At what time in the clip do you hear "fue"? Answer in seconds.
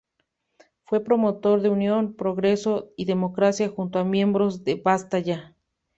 0.83-1.03